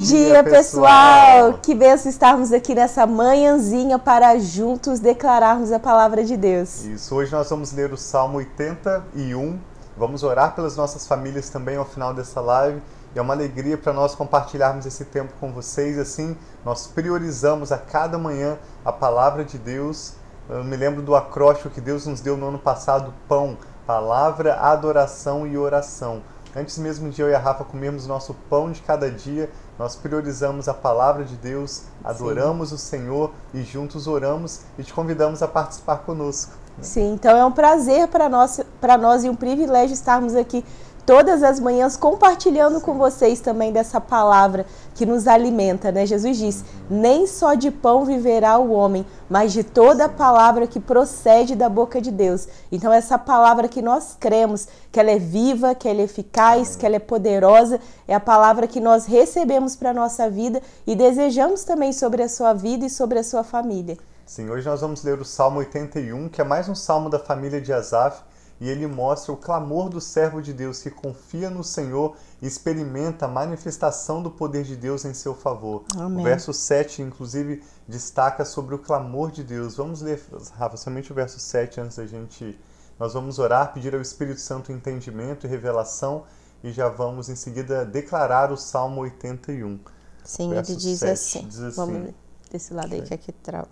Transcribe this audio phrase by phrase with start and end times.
[0.00, 1.54] dia, pessoal!
[1.60, 6.84] Que benção estarmos aqui nessa manhãzinha para juntos declararmos a palavra de Deus.
[6.84, 9.58] Isso, hoje nós vamos ler o Salmo 81.
[9.96, 12.80] Vamos orar pelas nossas famílias também ao final dessa live.
[13.12, 15.98] E é uma alegria para nós compartilharmos esse tempo com vocês.
[15.98, 20.12] Assim, nós priorizamos a cada manhã a palavra de Deus.
[20.48, 25.44] Eu me lembro do acróstico que Deus nos deu no ano passado: pão, palavra, adoração
[25.44, 26.22] e oração.
[26.56, 30.68] Antes mesmo de eu e a Rafa comermos nosso pão de cada dia, nós priorizamos
[30.68, 32.74] a palavra de Deus, adoramos Sim.
[32.74, 36.52] o Senhor e juntos oramos e te convidamos a participar conosco.
[36.80, 40.64] Sim, então é um prazer para nós, para nós e um privilégio estarmos aqui
[41.08, 46.04] todas as manhãs compartilhando com vocês também dessa palavra que nos alimenta, né?
[46.04, 50.78] Jesus diz: "Nem só de pão viverá o homem, mas de toda a palavra que
[50.78, 52.46] procede da boca de Deus".
[52.70, 56.84] Então essa palavra que nós cremos, que ela é viva, que ela é eficaz, que
[56.84, 61.90] ela é poderosa, é a palavra que nós recebemos para nossa vida e desejamos também
[61.90, 63.96] sobre a sua vida e sobre a sua família.
[64.26, 67.62] Sim, hoje nós vamos ler o Salmo 81, que é mais um salmo da família
[67.62, 68.27] de Asaf
[68.60, 73.26] e ele mostra o clamor do servo de Deus que confia no Senhor e experimenta
[73.26, 75.84] a manifestação do poder de Deus em seu favor.
[75.96, 76.20] Amém.
[76.20, 79.76] O verso 7, inclusive, destaca sobre o clamor de Deus.
[79.76, 80.20] Vamos ler,
[80.56, 82.58] Rafa, somente o verso 7 antes da gente.
[82.98, 86.24] Nós vamos orar, pedir ao Espírito Santo entendimento e revelação
[86.64, 89.78] e já vamos em seguida declarar o Salmo 81.
[90.24, 91.46] Sim, verso ele diz 7, assim.
[91.46, 91.76] Diz assim.
[91.76, 92.14] Vamos ler
[92.50, 93.68] desse lado aí que aqui trava.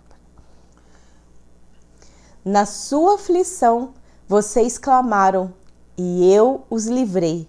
[2.45, 3.93] Na sua aflição
[4.27, 5.53] vocês clamaram,
[5.97, 7.47] e eu os livrei.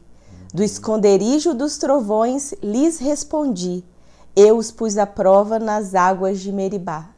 [0.54, 3.84] Do esconderijo dos trovões lhes respondi.
[4.36, 7.08] Eu os pus à prova nas águas de Meribá.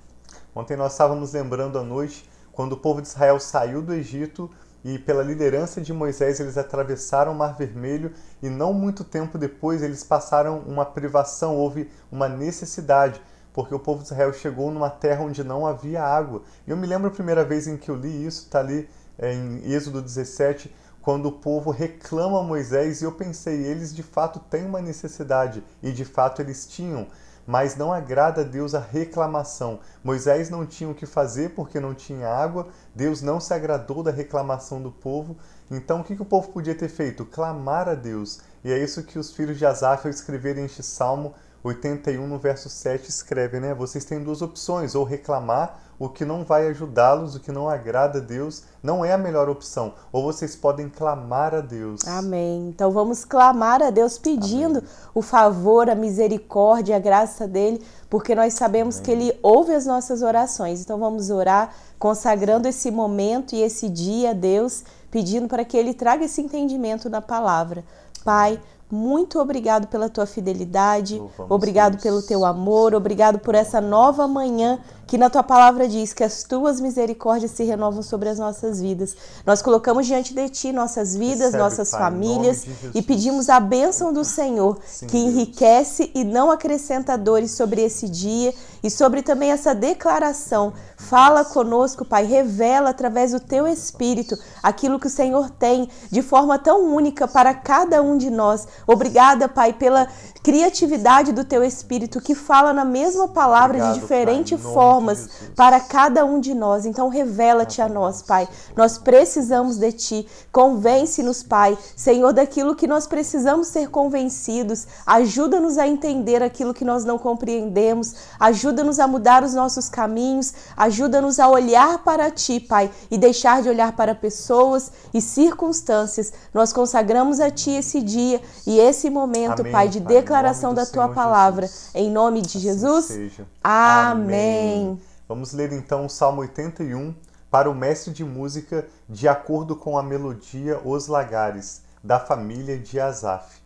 [0.57, 4.51] Ontem nós estávamos lembrando à noite quando o povo de Israel saiu do Egito
[4.83, 9.83] e pela liderança de Moisés eles atravessaram o Mar Vermelho e não muito tempo depois
[9.83, 13.21] eles passaram uma privação, houve uma necessidade,
[13.53, 16.43] porque o povo de Israel chegou numa terra onde não havia água.
[16.67, 18.89] Eu me lembro a primeira vez em que eu li isso, está ali
[19.21, 24.39] em Êxodo 17, quando o povo reclama a Moisés, e eu pensei, eles de fato
[24.39, 27.07] têm uma necessidade, e de fato eles tinham,
[27.47, 29.81] mas não agrada a Deus a reclamação.
[30.05, 34.11] Moisés não tinha o que fazer porque não tinha água, Deus não se agradou da
[34.11, 35.37] reclamação do povo,
[35.71, 37.25] então o que, o povo podia ter feito?
[37.25, 38.41] Clamar a Deus.
[38.63, 42.69] E é isso que os filhos de Asaf, ao escreverem este salmo 81, no verso
[42.69, 43.75] 7, escrevem, né?
[43.75, 48.19] Vocês têm duas opções, ou reclamar o que não vai ajudá-los, o que não agrada
[48.19, 49.93] a Deus, não é a melhor opção.
[50.11, 52.09] Ou vocês podem clamar a Deus.
[52.09, 52.69] Amém.
[52.71, 54.91] Então vamos clamar a Deus pedindo Amém.
[55.15, 59.05] o favor, a misericórdia, a graça dele, porque nós sabemos Amém.
[59.05, 60.81] que ele ouve as nossas orações.
[60.81, 65.93] Então vamos orar consagrando esse momento e esse dia a Deus, pedindo para que ele
[65.93, 67.85] traga esse entendimento na palavra.
[68.25, 68.59] Pai,
[68.91, 72.03] muito obrigado pela tua fidelidade, Louvamos obrigado Deus.
[72.03, 74.81] pelo teu amor, obrigado por essa nova manhã
[75.11, 79.17] que na tua palavra diz que as tuas misericórdias se renovam sobre as nossas vidas.
[79.45, 82.65] Nós colocamos diante de ti nossas vidas, Recebe, nossas Pai, famílias
[82.95, 86.13] e pedimos a bênção do Senhor Sim, que enriquece Deus.
[86.15, 90.73] e não acrescenta dores sobre esse dia e sobre também essa declaração.
[90.97, 96.57] Fala conosco, Pai, revela através do teu espírito aquilo que o Senhor tem de forma
[96.57, 98.69] tão única para cada um de nós.
[98.87, 100.09] Obrigada, Pai, pela
[100.43, 105.79] criatividade do teu espírito que fala na mesma palavra Obrigado, de diferente pai, formas para
[105.81, 106.87] cada um de nós.
[106.87, 108.49] Então revela-te a nós, Pai.
[108.75, 110.27] Nós precisamos de ti.
[110.51, 114.87] Convence-nos, Pai, Senhor, daquilo que nós precisamos ser convencidos.
[115.07, 118.15] Ajuda-nos a entender aquilo que nós não compreendemos.
[118.39, 120.55] Ajuda-nos a mudar os nossos caminhos.
[120.77, 126.33] Ajuda-nos a olhar para ti, Pai, e deixar de olhar para pessoas e circunstâncias.
[126.55, 130.87] Nós consagramos a ti esse dia e esse momento, Amém, Pai, de pai, declaração da
[130.87, 131.67] tua Senhor palavra.
[131.67, 131.91] Jesus.
[131.93, 133.05] Em nome de assim Jesus.
[133.07, 133.45] Seja.
[133.65, 134.13] Amém.
[134.13, 135.01] Amém.
[135.29, 137.13] Vamos ler então o Salmo 81
[137.51, 143.01] para o mestre de música de acordo com a melodia Os Lagares, da família de
[143.01, 143.61] Asaf.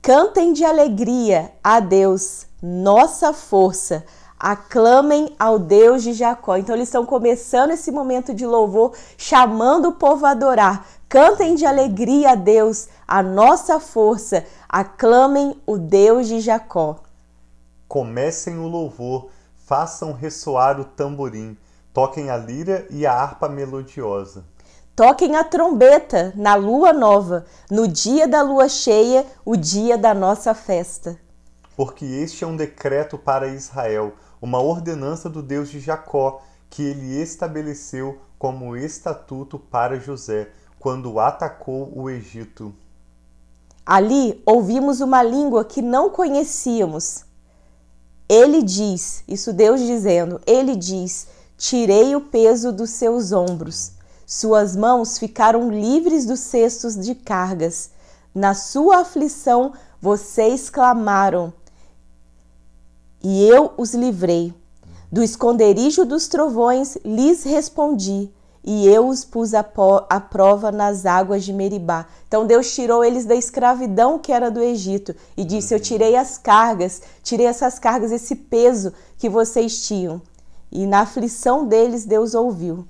[0.00, 4.04] Cantem de alegria a Deus, nossa força.
[4.38, 6.56] Aclamem ao Deus de Jacó.
[6.56, 10.86] Então eles estão começando esse momento de louvor, chamando o povo a adorar.
[11.08, 14.44] Cantem de alegria a Deus, a nossa força.
[14.68, 17.00] Aclamem o Deus de Jacó.
[17.88, 21.56] Comecem o louvor, façam ressoar o tamborim,
[21.94, 24.44] toquem a lira e a harpa melodiosa.
[24.94, 30.52] Toquem a trombeta na lua nova, no dia da lua cheia, o dia da nossa
[30.52, 31.18] festa.
[31.74, 34.12] Porque este é um decreto para Israel,
[34.42, 41.92] uma ordenança do Deus de Jacó, que ele estabeleceu como estatuto para José, quando atacou
[41.94, 42.74] o Egito.
[43.84, 47.24] Ali ouvimos uma língua que não conhecíamos.
[48.28, 51.26] Ele diz, isso Deus dizendo, ele diz:
[51.56, 53.92] Tirei o peso dos seus ombros.
[54.26, 57.90] Suas mãos ficaram livres dos cestos de cargas.
[58.34, 61.52] Na sua aflição vocês clamaram,
[63.22, 64.54] e eu os livrei.
[65.10, 68.30] Do esconderijo dos trovões lhes respondi
[68.70, 72.04] e eu os pus à, prova nas águas de Meribá.
[72.26, 76.36] Então Deus tirou eles da escravidão que era do Egito e disse: Eu tirei as
[76.36, 80.20] cargas, tirei essas cargas, esse peso que vocês tinham.
[80.70, 82.86] E na aflição deles Deus ouviu.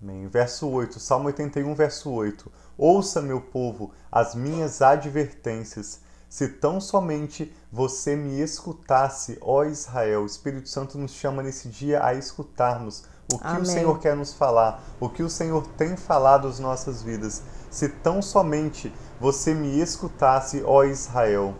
[0.00, 0.28] Amém.
[0.28, 2.52] Verso 8, Salmo 81, verso 8.
[2.78, 5.98] Ouça, meu povo, as minhas advertências.
[6.28, 12.04] Se tão somente você me escutasse, ó Israel, o Espírito Santo nos chama nesse dia
[12.06, 13.02] a escutarmos
[13.34, 13.62] o que Amém.
[13.62, 17.42] o Senhor quer nos falar, o que o Senhor tem falado às nossas vidas.
[17.70, 21.54] Se tão somente você me escutasse, ó Israel.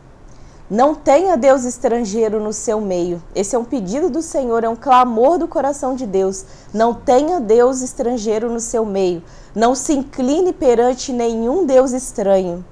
[0.70, 3.22] Não tenha Deus estrangeiro no seu meio.
[3.34, 6.46] Esse é um pedido do Senhor, é um clamor do coração de Deus.
[6.72, 9.22] Não tenha Deus estrangeiro no seu meio.
[9.54, 12.64] Não se incline perante nenhum Deus estranho.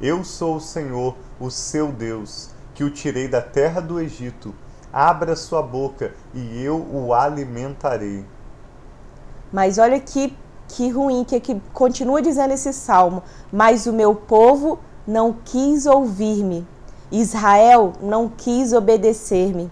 [0.00, 4.54] Eu sou o Senhor, o seu Deus, que o tirei da terra do Egito.
[4.92, 8.24] Abra sua boca e eu o alimentarei.
[9.52, 10.36] Mas olha que,
[10.68, 13.22] que ruim que, que continua dizendo esse salmo.
[13.52, 16.66] Mas o meu povo não quis ouvir-me.
[17.10, 19.70] Israel não quis obedecer-me.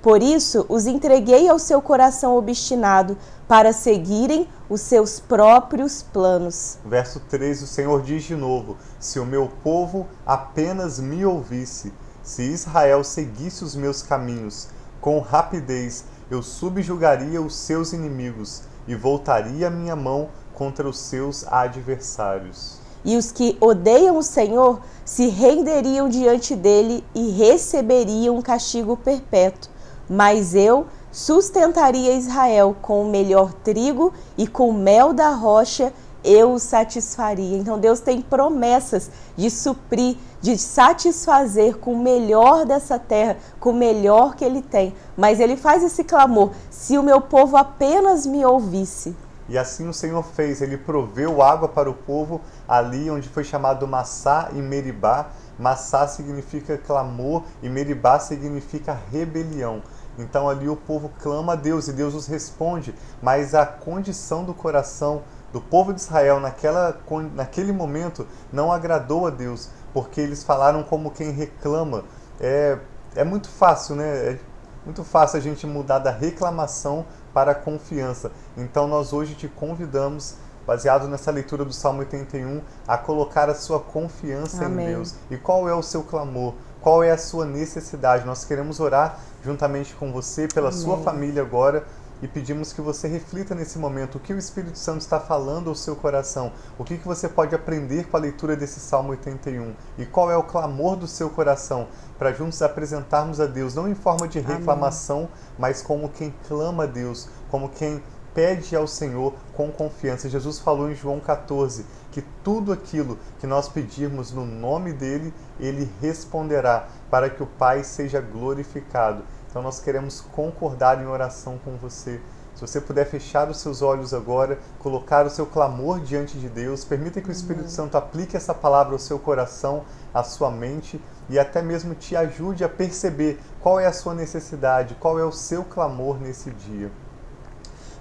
[0.00, 3.16] Por isso os entreguei ao seu coração obstinado,
[3.48, 6.78] para seguirem os seus próprios planos.
[6.84, 11.92] Verso 13, o Senhor diz de novo: Se o meu povo apenas me ouvisse,
[12.22, 14.68] se Israel seguisse os meus caminhos,
[15.00, 21.46] com rapidez eu subjugaria os seus inimigos e voltaria a minha mão contra os seus
[21.46, 22.78] adversários.
[23.04, 29.70] E os que odeiam o Senhor se renderiam diante dele e receberiam um castigo perpétuo.
[30.10, 35.92] Mas eu sustentaria Israel com o melhor trigo e com o mel da rocha
[36.24, 37.56] eu o satisfaria.
[37.56, 43.74] Então Deus tem promessas de suprir, de satisfazer com o melhor dessa terra, com o
[43.74, 44.94] melhor que ele tem.
[45.16, 49.16] Mas ele faz esse clamor: se o meu povo apenas me ouvisse.
[49.48, 53.88] E assim o Senhor fez, ele proveu água para o povo ali onde foi chamado
[53.88, 55.28] Massá e Meribá.
[55.58, 59.82] Massá significa clamor e Meribá significa rebelião.
[60.18, 64.52] Então ali o povo clama a Deus e Deus os responde, mas a condição do
[64.52, 67.00] coração do povo de Israel naquela,
[67.34, 72.04] naquele momento não agradou a Deus, porque eles falaram como quem reclama.
[72.40, 72.78] É,
[73.14, 74.32] é muito fácil, né?
[74.32, 74.38] É
[74.84, 77.04] muito fácil a gente mudar da reclamação
[77.34, 78.30] para a confiança.
[78.56, 80.36] Então nós hoje te convidamos,
[80.66, 84.86] baseado nessa leitura do Salmo 81, a colocar a sua confiança Amém.
[84.86, 85.14] em Deus.
[85.30, 86.54] E qual é o seu clamor?
[86.80, 88.24] Qual é a sua necessidade?
[88.24, 90.80] Nós queremos orar juntamente com você, pela Amém.
[90.80, 91.84] sua família agora
[92.22, 95.74] e pedimos que você reflita nesse momento o que o Espírito Santo está falando ao
[95.74, 100.06] seu coração, o que, que você pode aprender com a leitura desse Salmo 81 e
[100.06, 101.88] qual é o clamor do seu coração
[102.18, 105.30] para juntos apresentarmos a Deus, não em forma de reclamação, Amém.
[105.58, 108.02] mas como quem clama a Deus, como quem
[108.38, 110.28] pede ao Senhor com confiança.
[110.28, 115.90] Jesus falou em João 14 que tudo aquilo que nós pedirmos no nome dele, ele
[116.00, 119.24] responderá para que o Pai seja glorificado.
[119.48, 122.20] Então nós queremos concordar em oração com você.
[122.54, 126.84] Se você puder fechar os seus olhos agora, colocar o seu clamor diante de Deus,
[126.84, 131.38] permita que o Espírito Santo aplique essa palavra ao seu coração, à sua mente e
[131.38, 135.64] até mesmo te ajude a perceber qual é a sua necessidade, qual é o seu
[135.64, 136.90] clamor nesse dia.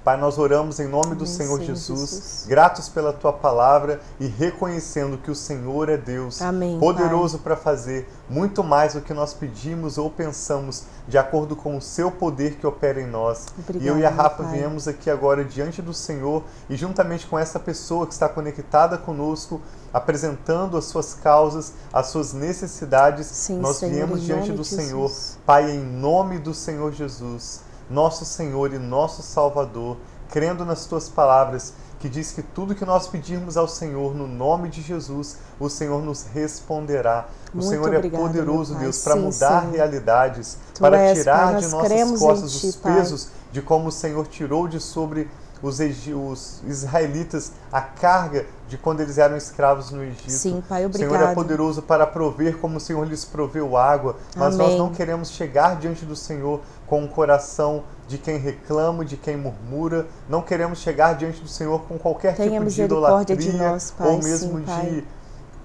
[0.07, 4.25] Pai, nós oramos em nome do Amém, Senhor, Jesus, Jesus, gratos pela tua palavra e
[4.25, 9.33] reconhecendo que o Senhor é Deus, Amém, poderoso para fazer muito mais do que nós
[9.33, 13.47] pedimos ou pensamos, de acordo com o seu poder que opera em nós.
[13.59, 17.37] Obrigada, e eu e a Rafa viemos aqui agora diante do Senhor e juntamente com
[17.37, 19.59] essa pessoa que está conectada conosco,
[19.91, 25.11] apresentando as suas causas, as suas necessidades, Sim, nós Senhor, viemos diante do Senhor,
[25.45, 29.97] Pai, em nome do Senhor Jesus nosso Senhor e nosso Salvador,
[30.29, 34.69] crendo nas tuas palavras, que diz que tudo que nós pedirmos ao Senhor no nome
[34.69, 37.27] de Jesus, o Senhor nos responderá.
[37.51, 39.73] O Muito Senhor é poderoso, Deus, para mudar Senhor.
[39.73, 43.33] realidades, tu para és, tirar pai, de nossas costas ti, os pesos pai.
[43.51, 45.27] de como o Senhor tirou de sobre
[45.61, 50.29] os, os, israelitas a carga de quando eles eram escravos no Egito.
[50.29, 51.09] Sim, Pai, obrigado.
[51.09, 54.67] O Senhor é poderoso para prover como o Senhor lhes proveu água, mas Amém.
[54.67, 59.37] nós não queremos chegar diante do Senhor com o coração de quem reclama, de quem
[59.37, 60.07] murmura.
[60.27, 64.07] Não queremos chegar diante do Senhor com qualquer Tenha tipo de idolatria de nós, pai,
[64.07, 65.05] ou mesmo sim, de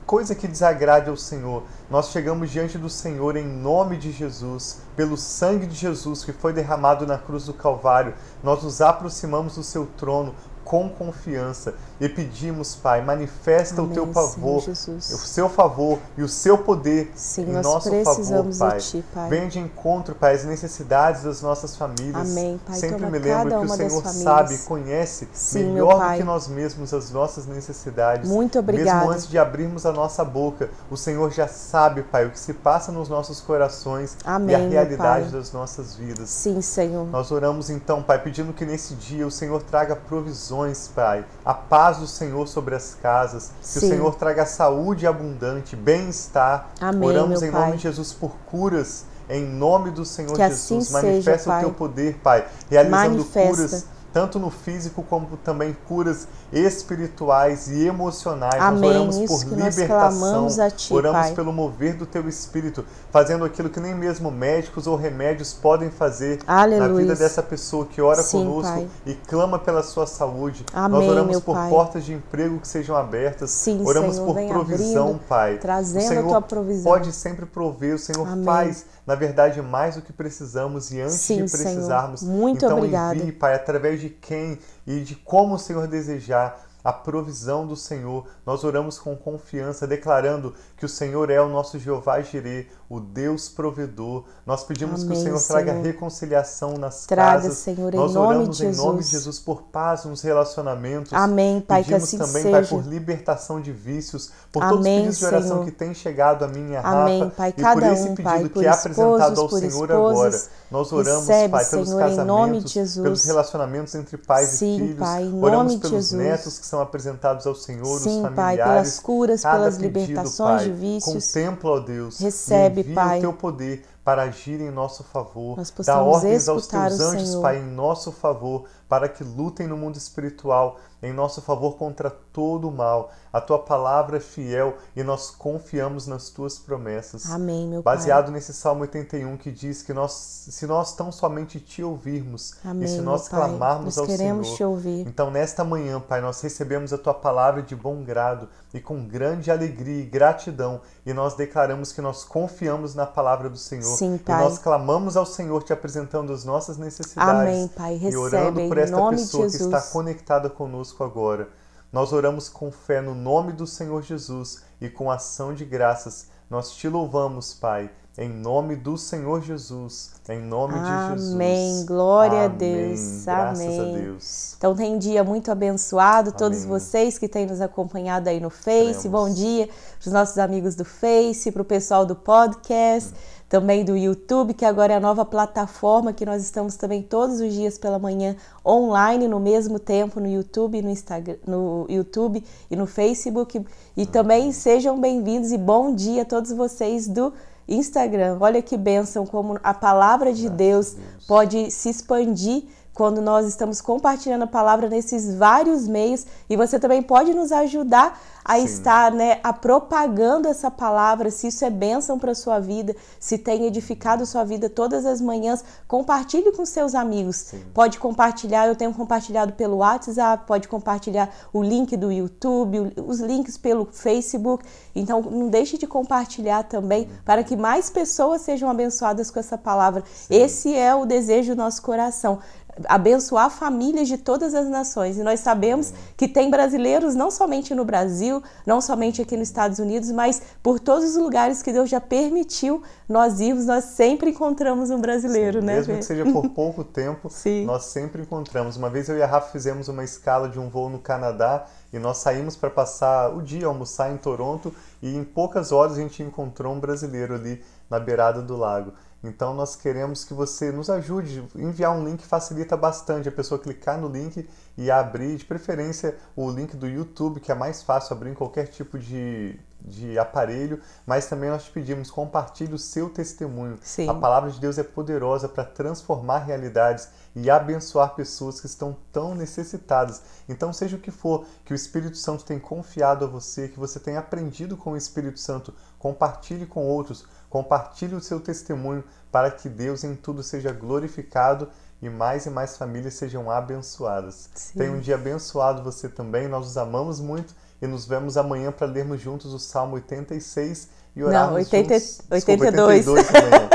[0.05, 1.63] coisa que desagrade ao Senhor.
[1.89, 6.53] Nós chegamos diante do Senhor em nome de Jesus, pelo sangue de Jesus que foi
[6.53, 8.15] derramado na cruz do Calvário.
[8.43, 14.13] Nós nos aproximamos do seu trono com confiança e pedimos, Pai, manifesta Amém, o teu
[14.13, 18.79] favor, Senhor o seu favor e o seu poder Sim, em nosso favor, Pai.
[18.79, 19.29] Ti, Pai.
[19.29, 22.31] Venha de encontro, Pai, às necessidades das nossas famílias.
[22.31, 22.77] Amém, Pai.
[22.77, 26.93] Sempre Toma me lembro que o Senhor sabe, conhece Sim, melhor do que nós mesmos
[26.93, 28.29] as nossas necessidades.
[28.29, 29.01] Muito obrigada.
[29.01, 32.53] Mesmo antes de abrirmos a nossa boca, o Senhor já sabe, Pai, o que se
[32.53, 36.29] passa nos nossos corações Amém, e a realidade das nossas vidas.
[36.29, 37.07] Sim, Senhor.
[37.07, 40.53] Nós oramos então, Pai, pedindo que nesse dia o Senhor traga provisões,
[40.95, 41.25] Pai.
[41.45, 43.51] A paz do Senhor sobre as casas.
[43.61, 43.87] Que Sim.
[43.87, 46.69] o Senhor traga saúde abundante, bem-estar.
[46.81, 47.77] Amém, Oramos em nome Pai.
[47.77, 49.05] de Jesus por curas.
[49.31, 51.61] Em nome do Senhor Que assim Jesus, seja, manifesta o Pai.
[51.63, 53.49] teu poder, Pai, realizando Manifesta.
[53.55, 58.61] curas, tanto no físico como também curas espirituais e emocionais.
[58.61, 58.81] Amém.
[58.81, 61.35] Nós oramos Isso por libertação, a Ti, oramos Pai.
[61.35, 66.41] pelo mover do teu espírito, fazendo aquilo que nem mesmo médicos ou remédios podem fazer
[66.47, 67.03] na Aleluia.
[67.07, 68.89] vida dessa pessoa que ora Sim, conosco Pai.
[69.07, 70.65] e clama pela sua saúde.
[70.73, 71.71] Amém, Nós oramos por Pai.
[71.71, 73.51] portas de emprego que sejam abertas.
[73.51, 75.59] Sim, oramos Senhor, por provisão, abrindo, Pai.
[75.59, 76.93] trazendo o a Senhor tua provisão.
[76.93, 77.95] pode sempre prover.
[77.95, 78.45] O Senhor Amém.
[78.45, 81.65] faz, na verdade, mais do que precisamos e antes Sim, de Senhor.
[81.73, 82.23] precisarmos.
[82.23, 83.17] Muito então obrigada.
[83.17, 88.25] envie, Pai, através de quem e de como o Senhor desejar a provisão do Senhor.
[88.45, 93.49] Nós oramos com confiança, declarando que o Senhor é o nosso Jeová Jireh, o Deus
[93.49, 94.25] provedor.
[94.45, 95.85] Nós pedimos que o Amém, Senhor traga Senhor.
[95.85, 97.59] reconciliação nas Traga, casas.
[97.59, 99.39] Senhor, em Nós nome oramos de em nome de Jesus.
[99.39, 101.13] Por paz nos relacionamentos.
[101.13, 102.51] Amém, Pai, que Pedimos assim também, seja.
[102.59, 105.65] Pai, por libertação de vícios, por todos os Amém, pedidos de oração Senhor.
[105.65, 107.55] que têm chegado a mim e a Rafa, Amém, Pai.
[107.57, 109.91] e por esse um, pedido Pai, que é apresentado ao Senhor esposas.
[109.91, 110.63] agora.
[110.71, 114.99] Nós oramos, Recebe, Pai, pelos Senhor, casamentos, pelos relacionamentos entre pais Sim, e filhos.
[114.99, 116.13] Pai, em oramos pelos Jesus.
[116.13, 118.65] netos que são apresentados ao Senhor, Sim, os Pai, familiares.
[118.65, 121.27] pelas curas, pelas pedido, libertações Pai, de vícios.
[121.27, 123.19] Contempla, ó Deus, Recebe, e Pai.
[123.19, 125.59] o teu poder para agir em nosso favor.
[125.85, 127.43] Dá ordens aos teus anjos, Senhor.
[127.43, 132.69] Pai, em nosso favor, para que lutem no mundo espiritual, em nosso favor contra todo
[132.69, 133.11] o mal.
[133.33, 137.31] A tua palavra é fiel e nós confiamos nas tuas promessas.
[137.31, 137.97] Amém, meu Pai.
[137.97, 142.85] Baseado nesse Salmo 81 que diz que nós, se nós tão somente te ouvirmos Amém,
[142.85, 143.41] e se nós Pai.
[143.41, 145.09] clamarmos Nós ao queremos Senhor, te ouvir.
[145.09, 149.51] então, nesta manhã, Pai, nós recebemos a tua palavra de bom grado e com grande
[149.51, 153.92] alegria e gratidão, e nós declaramos que nós confiamos na palavra do Senhor.
[153.97, 154.43] Sim, E Pai.
[154.43, 157.53] nós clamamos ao Senhor te apresentando as nossas necessidades.
[157.53, 157.99] Amém, Pai.
[158.03, 161.49] E orando Recebe por esta pessoa que está conectada conosco agora.
[161.93, 166.29] Nós oramos com fé no nome do Senhor Jesus e com ação de graças.
[166.49, 171.35] Nós te louvamos, Pai, em nome do Senhor Jesus, em nome de Jesus.
[171.35, 171.85] Amém.
[171.87, 172.59] Glória a Amém.
[172.59, 173.25] Deus.
[173.25, 173.81] Graças Amém.
[173.81, 174.55] a Deus.
[174.59, 176.69] Então tem um dia muito abençoado, todos Amém.
[176.69, 179.03] vocês que têm nos acompanhado aí no Face.
[179.03, 179.05] Queremos.
[179.07, 183.15] Bom dia para os nossos amigos do Face, para o pessoal do podcast,
[183.53, 187.53] também do YouTube, que agora é a nova plataforma que nós estamos também todos os
[187.53, 192.87] dias pela manhã online no mesmo tempo no YouTube, no Instagram, no YouTube e no
[192.87, 193.63] Facebook.
[193.95, 197.31] E também sejam bem-vindos e bom dia a todos vocês do
[197.69, 198.39] Instagram.
[198.41, 200.97] Olha que bênção como a palavra de Deus,
[201.29, 207.03] pode se expandir quando nós estamos compartilhando a palavra nesses vários meios e você também
[207.03, 208.65] pode nos ajudar a Sim.
[208.65, 213.67] estar, né, a propagando essa palavra, se isso é bênção para sua vida, se tem
[213.67, 217.37] edificado sua vida todas as manhãs, compartilhe com seus amigos.
[217.37, 217.65] Sim.
[217.73, 223.57] Pode compartilhar, eu tenho compartilhado pelo WhatsApp, pode compartilhar o link do YouTube, os links
[223.57, 224.65] pelo Facebook.
[224.95, 230.05] Então não deixe de compartilhar também para que mais pessoas sejam abençoadas com essa palavra.
[230.29, 232.41] Esse é o desejo do nosso coração
[232.87, 235.19] abençoar famílias de todas as nações.
[235.19, 239.79] E nós sabemos que tem brasileiros não somente no Brasil, não somente aqui nos Estados
[239.79, 244.91] Unidos, mas por todos os lugares que Deus já permitiu nós irmos, nós sempre encontramos
[244.91, 245.77] um brasileiro, Sim, né?
[245.77, 245.99] Mesmo Fê?
[245.99, 247.65] que seja por pouco tempo, Sim.
[247.67, 248.77] nós sempre encontramos.
[248.77, 251.99] Uma vez eu e a Rafa fizemos uma escala de um voo no Canadá e
[251.99, 256.23] nós saímos para passar o dia, almoçar em Toronto e em poucas horas a gente
[256.23, 258.93] encontrou um brasileiro ali na beirada do lago.
[259.23, 261.45] Então nós queremos que você nos ajude.
[261.55, 266.51] Enviar um link facilita bastante a pessoa clicar no link e abrir, de preferência, o
[266.51, 270.81] link do YouTube, que é mais fácil abrir em qualquer tipo de, de aparelho.
[271.07, 273.79] Mas também nós te pedimos, compartilhe o seu testemunho.
[273.83, 274.09] Sim.
[274.09, 279.35] A palavra de Deus é poderosa para transformar realidades e abençoar pessoas que estão tão
[279.35, 280.23] necessitadas.
[280.49, 283.99] Então, seja o que for que o Espírito Santo tem confiado a você, que você
[283.99, 289.69] tem aprendido com o Espírito Santo, compartilhe com outros, compartilhe o seu testemunho para que
[289.69, 291.69] Deus em tudo seja glorificado
[292.03, 294.51] e mais e mais famílias sejam abençoadas.
[294.55, 294.79] Sim.
[294.79, 298.87] Tenha um dia abençoado você também, nós os amamos muito e nos vemos amanhã para
[298.87, 302.21] lermos juntos o Salmo 86 e orarmos Não, 80, juntos.
[302.31, 303.05] 82.
[303.05, 303.71] Desculpa, 82 amanhã.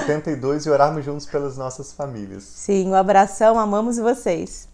[0.00, 2.42] 82 e orarmos juntos pelas nossas famílias.
[2.42, 4.68] Sim, um abração, amamos vocês.